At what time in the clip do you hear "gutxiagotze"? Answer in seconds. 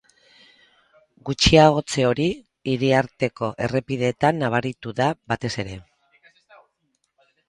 1.29-2.05